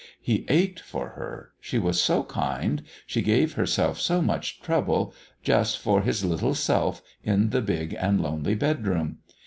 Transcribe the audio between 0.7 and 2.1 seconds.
for her, she was